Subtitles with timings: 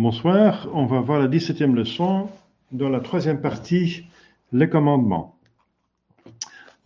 [0.00, 2.30] Bonsoir, on va voir la 17e leçon
[2.72, 4.06] dans la troisième partie,
[4.50, 5.36] les commandements.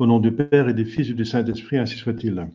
[0.01, 2.49] Au nom du Père et du Fils et du Saint-Esprit, ainsi soit-il.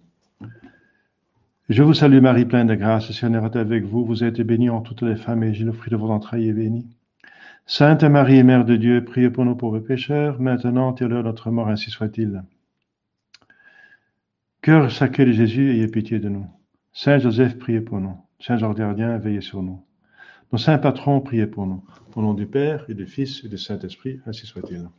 [1.69, 4.69] Je vous salue Marie, pleine de grâce, le Seigneur est avec vous, vous êtes bénie
[4.69, 6.85] en toutes les femmes et le fruit de vos entrailles est béni.
[7.65, 11.29] Sainte Marie, Mère de Dieu, priez pour nous pauvres pécheurs, maintenant et à l'heure de
[11.29, 12.43] notre mort, ainsi soit-il.
[14.61, 16.47] Cœur sacré de Jésus, ayez pitié de nous.
[16.91, 18.17] Saint Joseph, priez pour nous.
[18.41, 19.81] Saint Georges Gardien, veillez sur nous.
[20.51, 21.83] Nos saints patrons, priez pour nous.
[22.15, 24.89] Au nom du Père et du Fils et du Saint-Esprit, ainsi soit-il.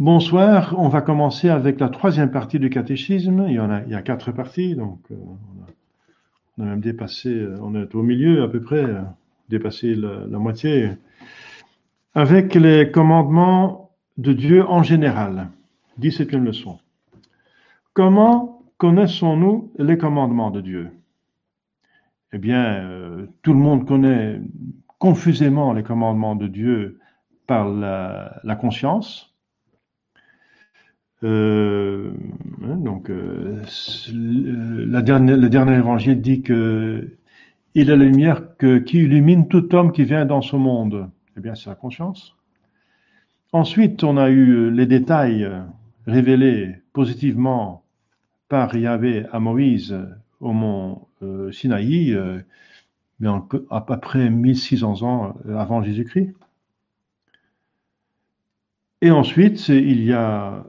[0.00, 3.44] Bonsoir, on va commencer avec la troisième partie du catéchisme.
[3.46, 5.14] Il y en a, quatre parties, donc euh,
[6.58, 9.02] on, a, même dépassé, euh, on est au milieu à peu près, euh,
[9.48, 10.90] dépassé la, la moitié,
[12.14, 15.48] avec les commandements de Dieu en général.
[16.00, 16.80] 17e leçon.
[17.92, 20.90] Comment connaissons-nous les commandements de Dieu?
[22.32, 24.40] Eh bien, euh, tout le monde connaît
[24.98, 26.98] confusément les commandements de Dieu
[27.46, 29.34] par la, conscience.
[31.24, 32.12] Euh,
[32.64, 33.62] hein, donc, euh,
[34.12, 37.16] le dernier évangile dit que
[37.74, 41.10] il est la lumière qui illumine tout homme qui vient dans ce monde.
[41.36, 42.36] Eh bien, c'est la conscience.
[43.52, 45.50] Ensuite, on a eu les détails
[46.06, 47.82] révélés positivement
[48.48, 49.98] par Yahvé à Moïse
[50.42, 52.40] au mont euh, Sinaï, euh,
[53.20, 53.28] mais
[53.70, 56.34] à peu près 1600 ans euh, avant Jésus-Christ.
[59.00, 60.64] Et ensuite, il y a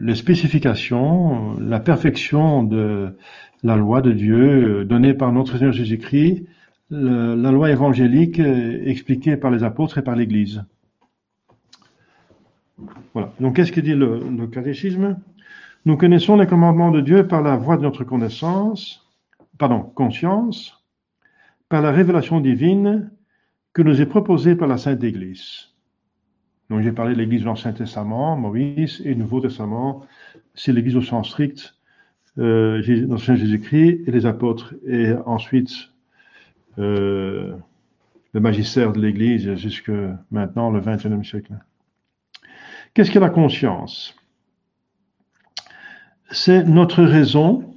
[0.00, 3.16] les spécifications, la perfection de
[3.64, 6.46] la loi de Dieu donnée par notre Seigneur Jésus-Christ,
[6.90, 10.62] la loi évangélique expliquée par les apôtres et par l'Église.
[13.14, 13.32] Voilà.
[13.40, 15.16] Donc, qu'est-ce que dit le, le catéchisme?
[15.84, 19.10] Nous connaissons les commandements de Dieu par la voie de notre connaissance,
[19.58, 20.80] pardon, conscience
[21.68, 23.10] par la révélation divine
[23.72, 25.70] que nous est proposée par la Sainte Église.
[26.70, 30.06] Donc j'ai parlé de l'Église de l'Ancien Testament, Moïse, et Nouveau Testament,
[30.54, 31.74] c'est l'Église au sens strict,
[32.38, 35.72] euh, l'Ancien Jésus-Christ et les apôtres, et ensuite
[36.78, 37.56] euh,
[38.32, 39.90] le magistère de l'Église jusque
[40.30, 41.54] maintenant, le XXIe siècle.
[42.94, 44.14] Qu'est-ce que la conscience?
[46.32, 47.72] C'est notre raison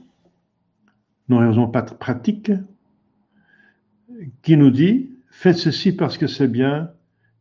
[1.29, 2.51] nos raisons pratiques,
[4.41, 6.91] qui nous dit faites ceci parce que c'est bien,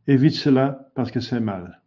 [0.07, 1.81] évite cela parce que c'est mal.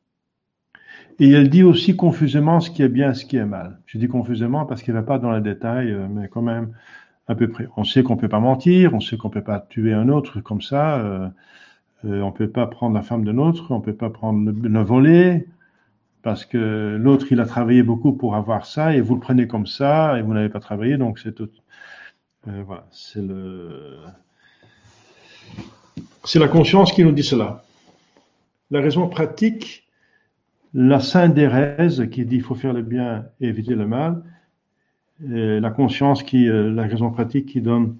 [1.18, 3.80] Et elle dit aussi confusément ce qui est bien ce qui est mal.
[3.86, 6.72] Je dis confusément parce qu'il ne va pas dans les détails, euh, mais quand même
[7.26, 7.68] à peu près.
[7.76, 10.08] On sait qu'on ne peut pas mentir, on sait qu'on ne peut pas tuer un
[10.08, 11.28] autre comme ça, euh,
[12.04, 14.50] euh, on ne peut pas prendre la femme d'un autre, on ne peut pas prendre
[14.50, 15.48] le, le voler,
[16.22, 19.66] parce que l'autre il a travaillé beaucoup pour avoir ça et vous le prenez comme
[19.66, 21.50] ça et vous n'avez pas travaillé, donc c'est tout,
[22.48, 23.20] euh, voilà, c'est
[26.38, 27.64] la conscience qui nous dit cela.
[28.70, 29.88] La raison pratique,
[30.74, 34.22] la Sainte Thérèse qui dit il faut faire le bien et éviter le mal,
[35.20, 37.96] la conscience qui, euh, la raison pratique qui donne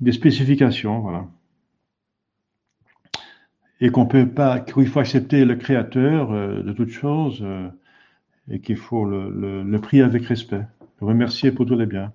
[0.00, 1.26] des spécifications, voilà.
[3.82, 7.44] Et qu'on peut pas, qu'il faut accepter le Créateur euh, de toutes choses
[8.48, 10.64] et qu'il faut le, le, prier avec respect,
[11.00, 12.12] le remercier pour tous les biens.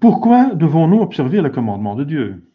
[0.00, 2.48] pourquoi devons-nous observer le commandement de Dieu?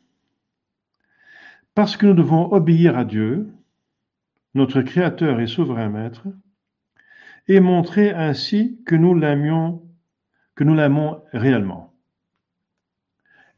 [1.76, 3.52] Parce que nous devons obéir à Dieu,
[4.54, 6.28] notre Créateur et souverain Maître,
[7.48, 9.82] et montrer ainsi que nous l'aimions,
[10.56, 11.93] que nous l'aimons réellement.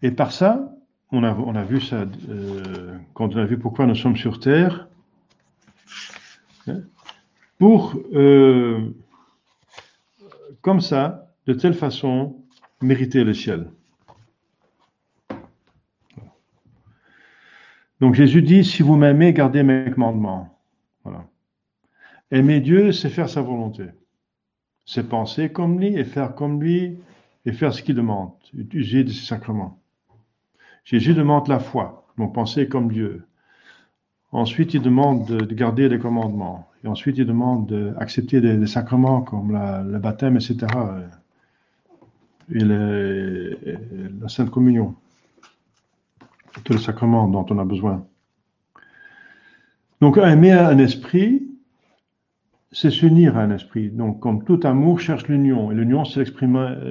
[0.06, 0.72] Et par ça,
[1.12, 4.88] on a, vu ça euh, quand on a vu pourquoi nous sommes sur Terre,
[6.68, 6.82] hein,
[7.58, 8.94] pour, euh,
[10.62, 12.36] comme ça, de telle façon,
[12.84, 13.72] mériter le ciel.
[18.00, 20.56] Donc Jésus dit, si vous m'aimez, gardez mes commandements.
[22.30, 23.86] Aimer Dieu, c'est faire sa volonté.
[24.86, 27.00] C'est penser comme lui et faire comme lui
[27.48, 29.82] et faire ce qu'il demande, utiliser de ses sacrements.
[30.86, 33.26] Jésus demande la foi, donc penser comme Dieu.
[34.32, 36.70] Ensuite, il demande de, garder les commandements.
[36.84, 40.68] Et ensuite, il demande d'accepter des, sacrements comme le baptême, etc
[42.54, 44.96] et la Sainte Communion,
[46.64, 48.06] tous les sacrements dont on a besoin.
[50.02, 51.48] Donc aimer un esprit,
[52.72, 53.90] c'est s'unir à un esprit.
[53.90, 56.24] Donc comme tout amour cherche l'union, et l'union c'est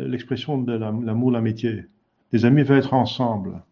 [0.08, 1.87] l'expression de l'amour, l'amitié.
[2.32, 3.62] Les amis veulent être ensemble.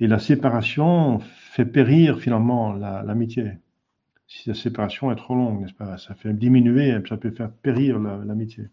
[0.00, 3.52] Et la séparation fait périr finalement l'amitié.
[4.26, 5.98] si la séparation est trop longue, n'est-ce pas?
[5.98, 8.64] Ça fait diminuer, ça peut faire périr l'amitié.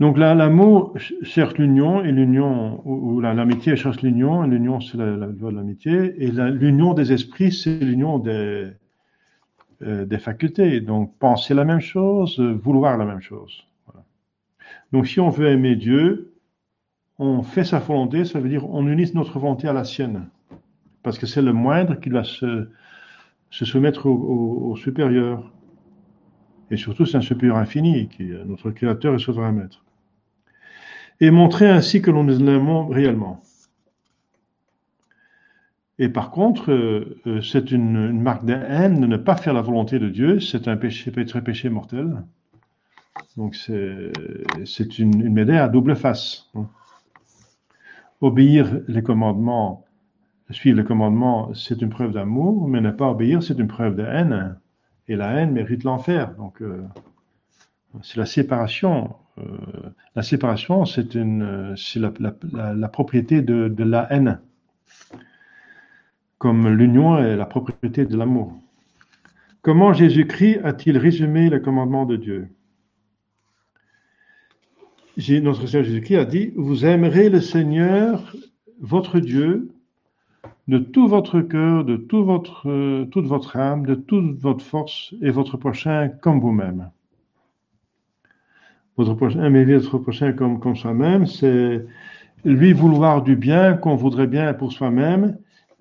[0.00, 5.50] Donc là, l'amour cherche l'union et l'union, ou, l'amitié cherche l'union, l'union c'est la, loi
[5.50, 8.72] de l'amitié, et l'union des esprits c'est l'union euh,
[9.80, 10.80] des facultés.
[10.80, 13.66] Donc penser la même chose, vouloir la même chose.
[14.92, 16.29] Donc si on veut aimer Dieu,
[17.20, 20.26] on fait sa volonté, ça veut dire on unit notre volonté à la sienne,
[21.02, 22.68] parce que c'est le moindre qui va se,
[23.50, 25.52] soumettre au, supérieur.
[26.72, 29.84] Et surtout, c'est un supérieur infini, qui est notre Créateur et souverain Maître
[31.20, 33.40] et montrer ainsi que l'on l'aimons réellement.
[35.98, 39.60] Et par contre, euh, euh, c'est une, marque de haine de ne pas faire la
[39.60, 40.40] volonté de Dieu.
[40.40, 42.22] C'est un péché, un péché mortel.
[43.36, 46.50] Donc c'est une médaille à double face.
[48.20, 49.84] Obéir les commandements,
[50.50, 54.04] suivre les commandements, c'est une preuve d'amour, mais ne pas obéir, c'est une preuve de
[54.04, 54.58] haine.
[55.08, 56.34] Et la haine mérite l'enfer.
[56.36, 56.82] Donc euh,
[58.02, 59.42] c'est la séparation euh,
[60.16, 64.40] la séparation, c'est la, propriété de, la haine,
[66.38, 68.52] comme l'union est la propriété de l'amour.
[69.62, 72.48] Comment Jésus-Christ a-t-il résumé le commandement de Dieu?
[75.42, 78.34] Notre Seigneur Jésus-Christ a dit, vous aimerez le Seigneur,
[78.80, 79.70] votre Dieu,
[80.68, 86.08] de tout votre cœur, de toute votre âme, de toute votre force et votre prochain
[86.08, 86.90] comme vous-même
[89.42, 91.84] aimer votre prochain comme, comme soi-même, c'est
[92.44, 95.38] lui vouloir du bien qu'on voudrait bien pour soi-même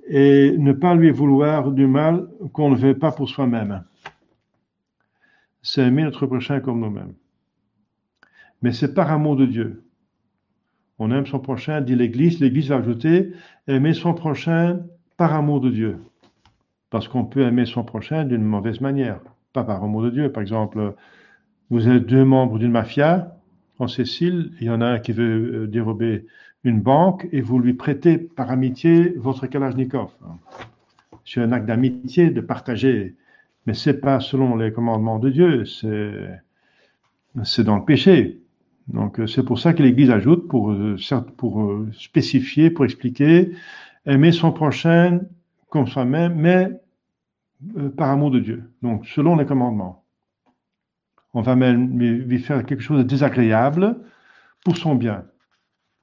[0.07, 3.83] et ne pas lui vouloir du mal qu'on ne veut pas pour soi-même.
[5.61, 7.13] C'est aimer notre prochain comme nous-mêmes.
[8.61, 9.83] Mais c'est par amour de Dieu.
[10.97, 12.39] On aime son prochain, dit l'Église.
[12.39, 13.31] L'Église va ajouter
[13.67, 14.81] aimer son prochain
[15.17, 15.97] par amour de Dieu.
[16.89, 19.21] Parce qu'on peut aimer son prochain d'une mauvaise manière,
[19.53, 20.31] pas par amour de Dieu.
[20.31, 20.95] Par exemple,
[21.69, 23.37] vous êtes deux membres d'une mafia
[23.77, 24.51] en Sicile.
[24.59, 26.25] Il y en a un qui veut euh, dérober
[26.63, 30.11] une banque et vous lui prêtez par amitié votre Kalachnikov.
[31.23, 33.15] C'est un acte d'amitié de partager,
[33.65, 36.11] mais c'est pas selon les commandements de Dieu, c'est
[37.43, 38.41] c'est dans le péché.
[38.89, 40.97] Donc euh, c'est pour ça que l'Église ajoute pour euh,
[41.37, 43.51] pour spécifier, pour expliquer,
[44.05, 45.21] aimer son prochain
[45.69, 46.69] comme soi-même, mais
[47.97, 48.71] par amour de Dieu.
[48.81, 50.03] Donc selon les commandements
[51.33, 53.97] on va même lui faire quelque chose de désagréable
[54.63, 55.25] pour son bien.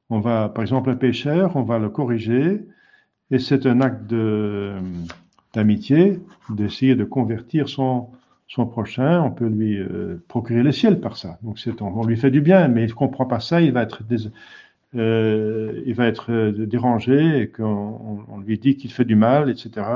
[0.08, 2.64] On va, par exemple, un pécheur, on va le corriger,
[3.30, 4.12] et c'est un acte
[5.54, 8.10] d'amitié, d'essayer de convertir son,
[8.46, 9.22] son prochain.
[9.22, 11.38] On peut lui euh, procurer le ciel par ça.
[11.42, 14.02] Donc, on, lui fait du bien, mais il ne comprend pas ça, il va être,
[14.94, 19.50] euh, il va être euh, dérangé, et qu'on on lui dit qu'il fait du mal,
[19.50, 19.86] etc.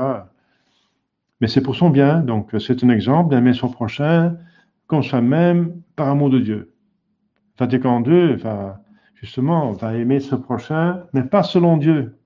[1.39, 2.19] Mais c'est pour son bien.
[2.19, 4.37] Donc, c'est un exemple d'aimer son prochain,
[4.87, 6.73] comme soi-même par amour de Dieu.
[7.57, 8.81] Vatican II va,
[9.15, 12.17] justement, va aimer ce prochain, mais pas selon Dieu.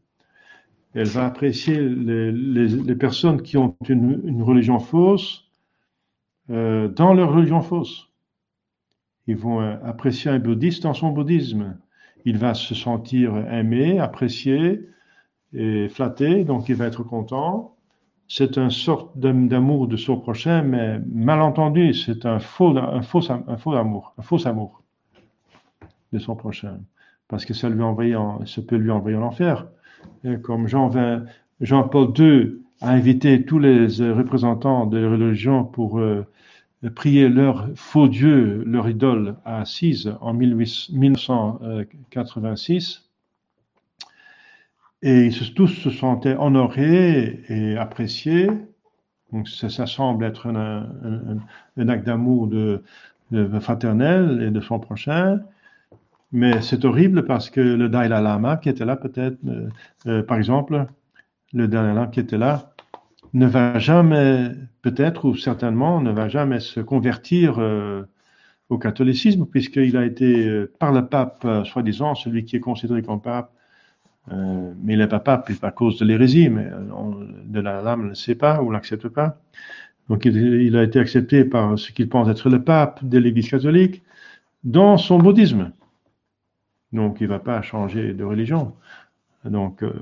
[0.93, 5.44] Elle va apprécier les, personnes qui ont une, religion fausse
[6.49, 8.09] euh, dans leur religion fausse.
[9.27, 11.77] Ils vont euh, apprécier un bouddhiste dans son bouddhisme.
[12.25, 14.87] Il va se sentir aimé, apprécié
[15.53, 17.75] et flatté, donc il va être content
[18.27, 23.21] c'est une sorte d'amour de son prochain, mais mal entendu, c'est un faux, un faux,
[23.29, 24.81] amour, un faux amour
[26.11, 26.79] de son prochain,
[27.27, 29.67] parce que ça lui envoie en, ça peut lui envoyer en enfer.
[30.43, 30.89] comme Jean,
[31.61, 36.25] Jean Paul II a invité tous les représentants de religion pour euh,
[36.95, 43.05] prier leur faux Dieu, leur idole à Assise en 1986
[45.05, 48.49] et tous se sentaient honorés et appréciés.
[49.31, 52.49] Donc ça, semble être un, acte d'amour
[53.59, 55.41] fraternel et de son prochain.
[56.31, 59.69] Mais c'est horrible parce que le Dalai Lama qui était là peut-être, euh,
[60.07, 60.87] euh, par exemple,
[61.55, 62.73] le Dalai qui était là,
[63.33, 64.51] ne va jamais,
[64.83, 68.03] peut-être ou certainement, ne va jamais se convertir euh,
[68.69, 73.51] au catholicisme puisqu'il a été, par le pape, soi-disant, celui qui est considéré comme pape,
[74.31, 76.67] euh, mais il n'est pas pape à cause de l'hérésie, mais
[77.45, 79.39] de la lame ne le sait pas ou l'accepte pas.
[80.09, 84.03] Donc il, a été accepté par ce qu'il pense être le pape de l'Église catholique
[84.63, 85.71] dans son bouddhisme.
[86.91, 88.73] Donc il ne va pas changer de religion.
[89.45, 89.93] Donc euh,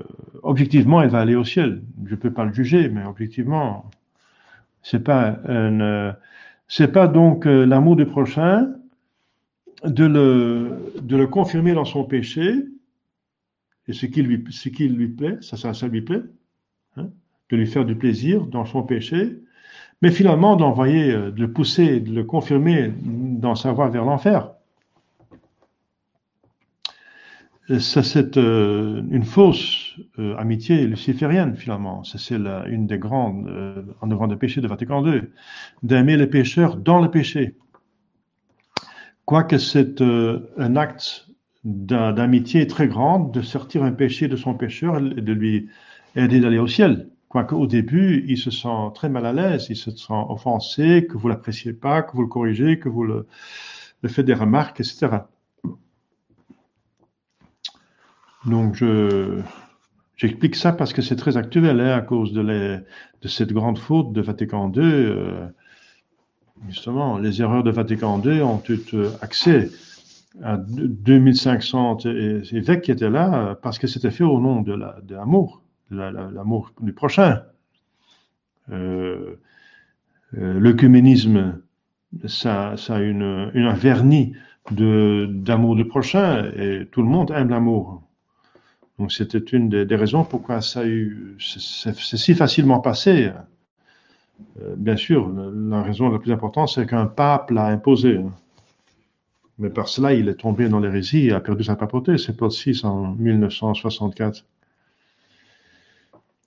[0.42, 1.82] objectivement, il va aller au ciel.
[2.04, 3.90] Je ne peux pas le juger, mais objectivement,
[4.82, 6.12] c'est pas euh,
[6.92, 8.74] pas donc l'amour du prochain
[9.84, 10.04] de
[11.06, 12.66] le, confirmer dans son péché,
[13.86, 14.38] et ce qui lui,
[15.08, 16.22] plaît, ça, ça, lui plaît,
[16.96, 17.10] hein,
[17.50, 19.38] de lui faire du plaisir dans son péché,
[20.00, 24.52] mais finalement d'envoyer, euh, de le pousser, de le confirmer dans sa voie vers l'enfer.
[27.78, 29.94] C'est une fausse
[30.38, 32.04] amitié luciférienne finalement.
[32.04, 33.50] C'est une des grandes
[34.00, 35.22] en devant des péchés de Vatican II,
[35.82, 37.56] d'aimer les pécheurs dans le péché.
[39.24, 41.28] Quoique c'est un acte
[41.64, 45.68] d'amitié très grande de sortir un péché de son pécheur et de lui
[46.14, 47.08] aider d'aller au ciel.
[47.28, 51.16] Quoique au début, il se sent très mal à l'aise, il se sent offensé, que
[51.16, 53.26] vous l'appréciez pas, que vous le corrigez, que vous le,
[54.06, 55.08] faites des remarques, etc.
[58.46, 59.40] Donc, je,
[60.16, 62.78] j'explique ça parce que c'est très actuel, hein, à cause de, les,
[63.22, 64.82] de, cette grande faute de Vatican II.
[64.82, 65.46] Euh,
[66.68, 68.78] justement, les erreurs de Vatican II ont eu
[69.20, 69.70] accès
[70.42, 71.98] à 2500
[72.52, 74.74] évêques qui étaient là parce que c'était fait au nom de
[75.14, 77.42] l'amour l'amour du prochain.
[78.70, 79.36] Euh,
[80.38, 81.60] euh, L'œcuménisme,
[82.26, 84.34] ça, ça a une, une, un vernis
[84.70, 88.02] d'amour du prochain et tout le monde aime l'amour.
[88.98, 93.32] Donc c'était une des, raisons pourquoi ça a eu, c'est si facilement passé.
[94.60, 98.20] Euh, bien sûr, la raison la plus importante, c'est qu'un pape l'a imposé.
[99.58, 102.18] Mais par cela, il est tombé dans l'hérésie et a perdu sa papauté.
[102.18, 104.44] C'est Paul VI en 1964.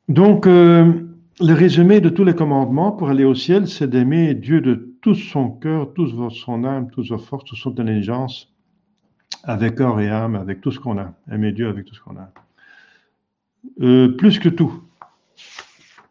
[0.10, 0.94] Donc, euh,
[1.40, 5.16] le résumé de tous les commandements pour aller au ciel, c'est d'aimer Dieu de tout
[5.16, 8.54] son cœur, toute son âme, toute sa force, toute son intelligence,
[9.44, 11.14] avec corps et âme, avec tout ce qu'on a.
[11.32, 12.32] Aimer Dieu avec tout ce qu'on a.
[13.82, 14.84] Euh, plus que tout,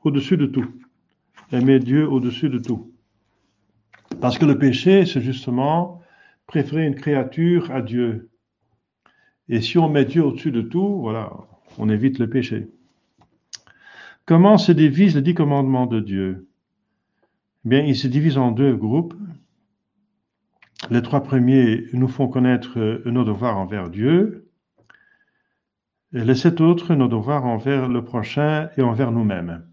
[0.04, 0.66] au-dessus de tout.
[1.52, 2.92] Aimer Dieu au-dessus de tout.
[4.20, 6.02] Parce que le péché, c'est justement
[6.46, 8.30] préférer une créature à Dieu.
[9.48, 11.32] Et si on met Dieu au-dessus de tout, voilà,
[11.78, 12.68] on évite le péché.
[14.24, 16.48] Comment se divisent les dix commandements de Dieu?
[17.64, 19.14] Eh Bien, ils se divisent en deux groupes.
[20.90, 24.50] Les trois premiers nous font connaître nos devoirs envers Dieu.
[26.12, 29.66] Et les sept autres, nos devoirs envers le prochain et envers nous-mêmes.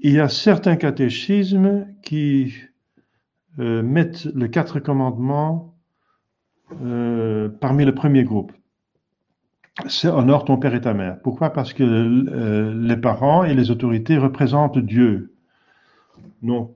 [0.00, 2.54] Il y a certains catéchismes qui
[3.58, 5.74] euh, mettent les quatre commandements
[6.82, 8.52] euh, parmi le premier groupe
[9.88, 11.20] c'est honore ton père et ta mère.
[11.22, 11.50] Pourquoi?
[11.50, 15.34] Parce que euh, les parents et les autorités représentent Dieu.
[16.42, 16.74] Donc,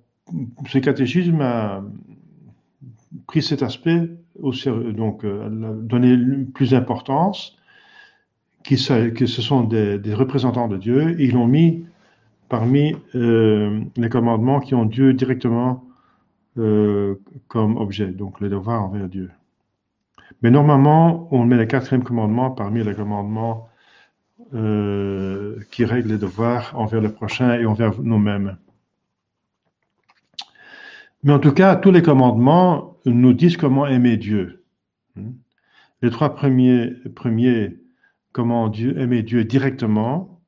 [0.66, 1.82] ce catéchisme a
[3.26, 5.48] pris cet aspect au sérieux, donc euh,
[5.82, 6.16] donné
[6.54, 7.56] plus d'importance,
[8.64, 11.84] que ce sont des, représentants de Dieu, et ils l'ont mis
[12.48, 15.84] parmi euh, les commandements qui ont Dieu directement
[17.48, 19.28] comme objet, donc les devoirs envers Dieu.
[20.42, 23.68] Mais normalement, on met le quatrième commandement parmi les commandements
[24.54, 28.56] euh, qui règlent les devoirs envers le prochain et envers nous-mêmes.
[31.24, 34.62] Mais en tout cas, tous les commandements nous disent comment aimer Dieu.
[36.02, 37.78] Les trois premiers, premiers
[38.32, 40.42] comment Dieu, aimer Dieu directement,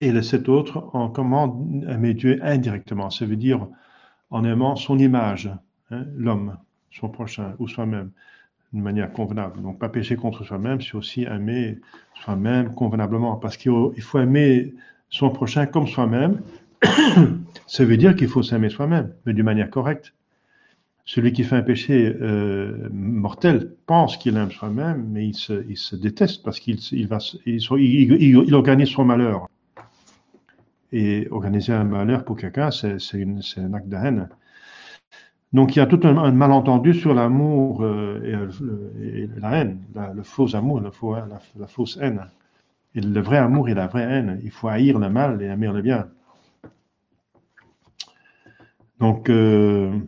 [0.00, 3.10] et les sept autres en comment aimer Dieu indirectement.
[3.10, 3.68] Ça veut dire
[4.30, 5.50] en aimant son image,
[5.90, 6.56] hein, l'homme
[6.90, 8.10] son prochain ou soi-même
[8.72, 9.60] d'une manière convenable.
[9.60, 11.80] Donc, pas pécher contre soi-même, c'est aussi aimer
[12.14, 13.36] soi-même convenablement.
[13.36, 14.74] Parce qu'il faut aimer
[15.10, 16.40] son prochain comme soi-même.
[17.66, 20.14] Ça veut dire qu'il faut s'aimer soi-même, mais d'une manière correcte.
[21.04, 26.44] Celui qui fait un péché euh, mortel pense qu'il aime soi-même, mais il se, déteste
[26.44, 29.48] parce qu'il il va, il, organise son malheur.
[30.92, 32.96] Et organiser un malheur pour quelqu'un, c'est
[33.58, 34.28] un acte de haine.
[35.52, 38.48] Donc il y a tout un, malentendu sur l'amour euh,
[39.02, 39.80] et, la haine,
[40.14, 42.26] le faux amour, le faux, la, fausse haine.
[42.94, 44.40] Et le vrai amour et la vraie haine.
[44.44, 46.06] Il faut haïr le mal et aimer le bien.
[49.00, 49.98] Donc euh,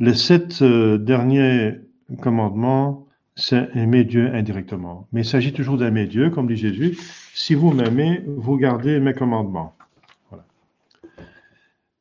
[0.00, 1.80] les sept euh, derniers
[2.20, 5.06] commandements, c'est aimer Dieu indirectement.
[5.12, 6.98] Mais il s'agit toujours d'aimer Dieu, comme dit Jésus.
[7.34, 9.74] Si vous m'aimez, vous gardez mes commandements.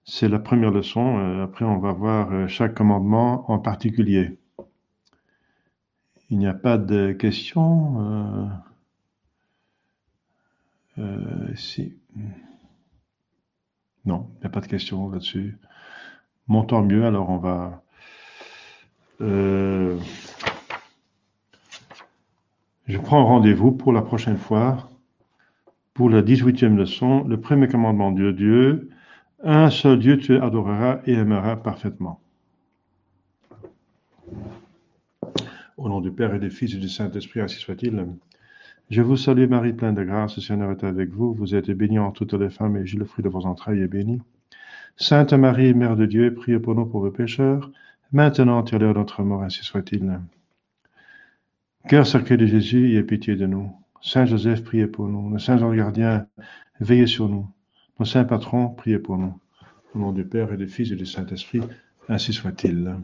[0.03, 1.17] C'est la première leçon.
[1.17, 4.37] Euh, après, on va voir chaque commandement en particulier.
[6.29, 8.49] Il n'y a pas de questions.
[11.55, 11.93] Si.
[14.05, 15.57] Non, il n'y a pas de questions là-dessus.
[16.67, 17.05] Tant mieux.
[17.05, 17.81] Alors, on va.
[19.19, 19.97] je
[22.97, 24.89] prends rendez-vous pour la prochaine fois,
[25.93, 28.89] pour la 18e leçon, le premier commandement de Dieu,
[29.43, 32.19] un seul Dieu tu adoreras et aimeras parfaitement.
[35.77, 38.05] Au nom du Père et du Fils et du Saint-Esprit, ainsi soit-il.
[38.92, 41.34] Je vous salue Marie, pleine de grâce, le Seigneur est avec vous.
[41.34, 44.22] Vous êtes bénie entre toutes les femmes et le fruit de vos entrailles, est béni.
[44.96, 47.72] Sainte Marie, Mère de Dieu, priez pour nous pauvres pécheurs,
[48.12, 50.20] maintenant et à l'heure de notre mort, ainsi soit-il.
[51.89, 53.72] Cœur sacré de Jésus, ayez pitié de nous.
[54.04, 55.32] Saint Joseph, priez pour nous.
[55.32, 56.27] Le Saint Jean gardien,
[56.80, 57.48] veillez sur nous.
[58.00, 59.34] Nos saints patrons, priez pour nous.
[59.96, 61.62] Au nom du Père et du Fils et du Saint-Esprit,
[62.08, 62.98] ainsi soit-il.